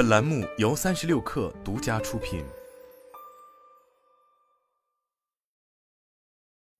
[0.00, 2.42] 本栏目由三十六氪独家出品。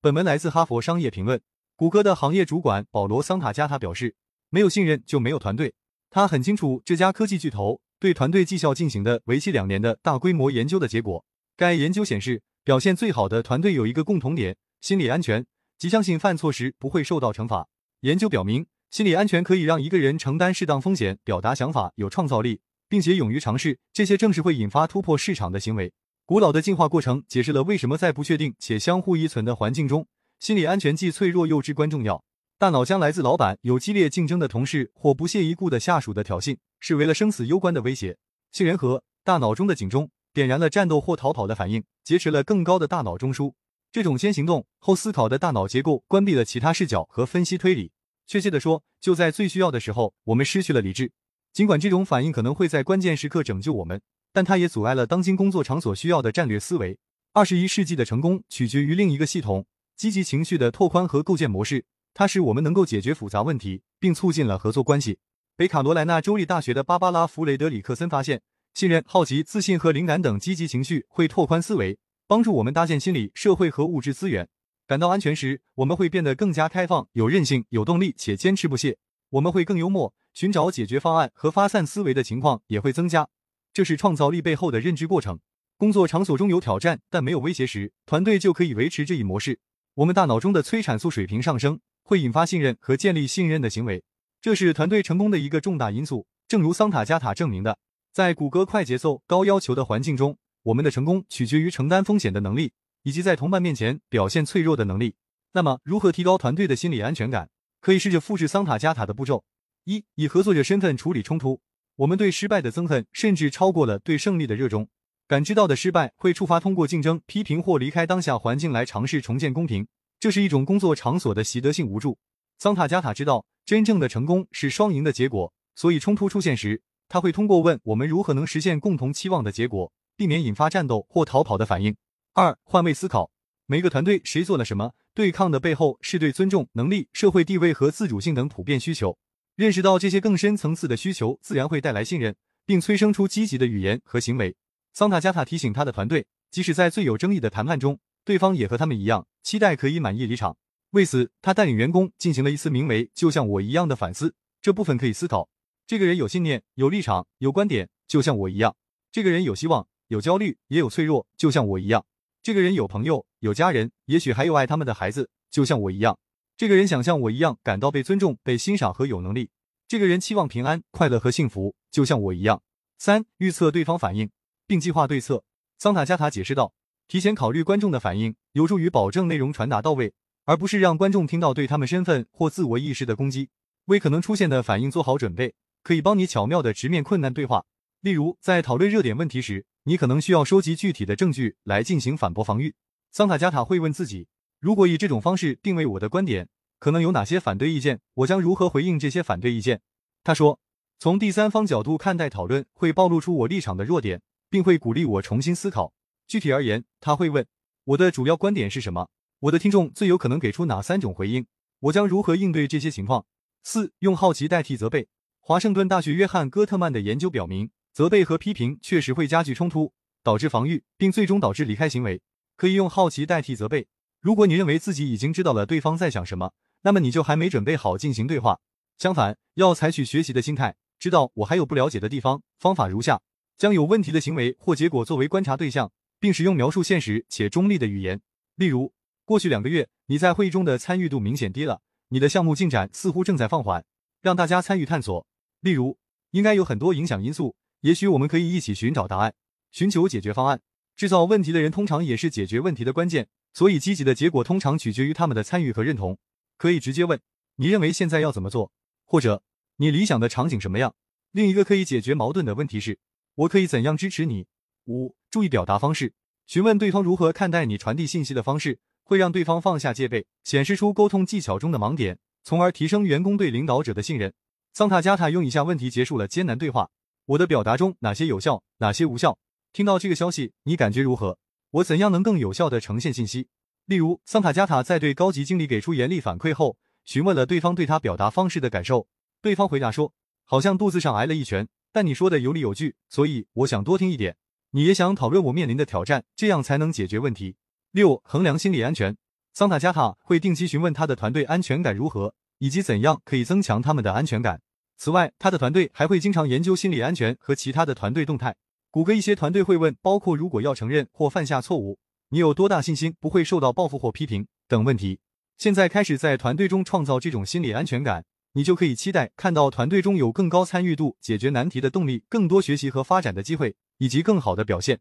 [0.00, 1.40] 本文来自哈佛商业评论。
[1.76, 4.16] 谷歌的行业主管保罗·桑塔加塔表示
[4.50, 5.74] ：“没有信任就没有团队。”
[6.10, 11.24] 他很清楚这家科技巨头对团队绩效进行的为期两年的大规模研究的结果。
[11.56, 15.46] 该研究显示，表现最好的团队有一个共同点：心理安全，
[15.78, 17.68] 即相信犯错时不会受到惩罚。
[18.00, 18.66] 研究表明。
[18.90, 23.78] 心理安全可以让一个人承担适当风险，表达想法，有创造力，并且勇于尝试。
[23.92, 25.92] 这些正是会引发突破市场的行为。
[26.26, 30.06] 古老的进化过程解释了为什么在不确定且相互依存的环境中，
[30.40, 32.24] 心理安全既脆弱又至关重要。
[32.58, 38.16] 大脑将来自老板、有激烈竞争的同事或不屑一顾的下属的挑衅视为了生死攸关的威胁。
[38.52, 43.52] 杏仁核大脑中的警钟点燃了战斗或逃跑的反应，劫持了更高的大脑中枢。
[43.92, 47.92] 这种先行动后思考的大脑结构关闭了其他视角和分析推理。
[48.26, 51.12] 确切地说，就在最需要的时候，我们失去了理智。
[51.54, 54.00] 尽管这种反应可能会在关键时刻拯救我们，
[54.32, 56.98] 但它也阻碍了当今工作场所需要的战略思维。
[57.32, 59.64] 二十一世纪的成功取决于另一个系统——
[59.96, 61.84] 积极情绪的拓宽和构建模式。
[62.12, 65.18] 它使我们能够解决复杂问题，并促进了合作关系。
[65.56, 68.42] 北卡罗来纳州立大学的芭芭拉·弗雷德里克森发现，
[68.74, 74.48] 信任、好奇、自信和灵感等积极情绪会拓宽思维，帮助我们搭建心理、社会和物质资源。
[74.88, 78.96] 感到安全时，我们会变得更加开放、有韧性、有动力且坚持不懈。
[79.30, 83.28] 我们会更幽默，寻找解决方案和发散思维的情况也会增加。
[83.72, 85.40] 这是创造力背后的认知过程。
[85.76, 89.58] 工作场所中有挑战但没有威胁时，团队就可以维持这一模式。
[89.94, 94.04] 我们大脑中的催产素水平上升，会引发信任和建立信任的行为，
[94.40, 96.26] 这是团队成功的一个重大因素。
[96.46, 97.78] 正如桑塔加塔证明的，
[98.12, 102.72] 在谷歌快节奏、高要求的环境中，我们的成功取决于承担风险的能力。
[103.04, 105.16] 以及在同伴面前表现脆弱的能力。
[105.52, 107.50] 那么，如何提高团队的心理安全感？
[107.82, 109.44] 可以试着复制桑塔加塔的步骤：
[109.84, 111.60] 一、以合作者身份处理冲突。
[111.96, 114.88] 我们对失败的憎恨甚至超过了对胜利的热衷。
[115.28, 119.86] 感知到的失败会触发通过竞争、批评或离开当下环境来尝试重建公平。
[120.18, 122.18] 这是一种工作场所的习得性无助。
[122.58, 131.94] 桑塔加塔知道，真正的成功是双赢的结果，所以冲突出现时，他会通过问我们如何能实现共同期望的结果，避免引发战斗或逃跑的反应。
[132.32, 133.30] 二、换位思考，
[133.66, 139.18] 每个团队谁做了什么，对抗的背后是对尊重、能力、社会地位和自主性等普遍需求。
[139.56, 142.34] 认识到这些更深层次的需求，自然会带来信任，
[142.66, 144.56] 并催生出积极的语言和行为。
[144.92, 150.56] 桑塔加塔提醒他的团队，即使在最有争议的谈判中，对方也和他们一样，期待可以满意离场。
[150.90, 154.34] 为此，他带领员工进行了一次名为“就像我一样的”反思。
[154.60, 155.48] 这部分可以思考：
[155.86, 158.72] 这个人有信念、有立场、有观点，就像我一样；
[159.12, 162.04] 这个人有希望、有焦虑，也有脆弱，就像我一样。
[162.42, 166.18] 这个人有朋友，有家人，也许还有爱他们的孩子，就像我一样。
[166.56, 169.50] 这个人想像我一样感到被尊重、被欣赏和有能力。
[169.88, 172.62] 这个人期望平安、快乐和幸福，就像我一样。
[172.98, 174.30] 三、预测对方反应，
[174.66, 175.44] 并计划对策。
[175.78, 176.72] 桑塔加塔解释道
[177.08, 180.14] ：“提前考虑观众的反应，有助于保证内容传达到位，
[180.44, 183.50] 而不是让观众听到对他们身份或自我意识的攻击。
[183.86, 187.64] 为可能出现的反应做好准备，可以帮你巧妙地直面困难对话。
[188.00, 192.74] 例如，在讨论热点问题时。”你可能需要收集具体的证据来进行反驳防御。
[193.10, 194.28] 桑塔加塔会问自己：
[194.64, 196.48] 如果以这种方式定位我的观点，
[196.78, 198.00] 可能有哪些反对意见？
[198.14, 199.82] 我将如何回应这些反对意见？
[200.22, 200.58] 他说：
[200.98, 205.92] 从第三方角度看待讨论，会暴露出我立场的弱点，并会鼓励我重新思考。
[206.26, 207.46] 具体而言，他会问：
[207.84, 209.10] 我的主要观点是什么？
[209.40, 211.44] 我的听众最有可能给出哪三种回应？
[211.80, 213.26] 我将如何应对这些情况？
[213.64, 215.08] 四、用好奇代替责备。
[215.40, 217.70] 华盛顿大学约翰戈特曼的研究表明。
[217.92, 219.92] 责备和批评确实会加剧冲突，
[220.22, 222.22] 导致防御，并最终导致离开行为。
[222.56, 223.86] 可以用好奇代替责备。
[224.24, 228.58] 如果你认为自己已经知道了对方在想什么，那么你就还没准备好进行对话。
[228.96, 232.40] 相反，要采取学习的心态，知道我还有不了解的地方。
[232.58, 233.20] 方法如下：
[233.58, 238.18] 将有问题的行为或结果作为观察对象，并使用描述现实且中立的语言。
[238.56, 238.94] 例如，
[239.26, 243.84] 过去两个月你在会议中的参与度明显低了，你的项目进展似乎正在放缓。
[244.22, 245.26] 让大家参与探索。
[245.60, 245.98] 例如，
[246.30, 247.54] 应该有很多影响因素。
[247.82, 249.34] 也许我们可以一起寻找答案，
[249.70, 250.62] 寻求解决方案。
[250.96, 256.18] 制造问题的人通常也是解决问题的关键，所以积极的结果通常取决于他们的参与和认同。
[256.58, 257.18] 可以直接问：
[257.56, 258.72] 你认为现在要怎么做？
[259.04, 259.42] 或者
[259.76, 260.94] 你理想的场景什么样？
[261.30, 262.98] 另一个可以解决矛盾的问题是：
[263.34, 264.46] 我可以怎样支持你？
[264.86, 266.12] 五、注意表达方式，
[266.46, 274.32] 询问对方如何看待你传递信息的方式，会让对方放下戒备，显示出沟通技巧中的盲点，从而提升员工对领导者的信任。
[274.72, 276.90] 桑塔加塔用以下问题结束了艰难对话。
[277.26, 279.38] 我的表达中哪些有效，哪些无效？
[279.72, 281.38] 听到这个消息，你感觉如何？
[281.74, 283.48] 我怎样能更有效地呈现信息？
[283.86, 289.08] 例如，桑塔加塔在对高级经理给出严厉反馈后，询问了对方对他表达方式的感受。
[289.42, 290.12] 对方回答说
[290.46, 294.36] ：“好像肚子上挨了一拳，但你说的有理有据，所以我想多听一点。
[294.70, 297.56] 你也想讨论我面临的挑战，这样才能解决问题。
[297.90, 299.16] 六、衡量心理安全。
[299.52, 304.62] 桑塔加塔会定期询问他的团队安全感如何，以及怎样可以增强他们的安全感。
[304.96, 308.54] 此外，他的团队还会经常研究心理安全和其他的团队动态。
[308.94, 311.98] 谷歌一些团队会问，包括如果要承认或犯下错误，
[312.28, 315.18] 你有多大信心不会受到报复或批评等问题。
[315.58, 325.00] 现在开始在团队中创造这种心理安全感，你就可以期待看到团队中有更高参与度、解决难题的动力、更多学习和发展的机会，以及更好的表现。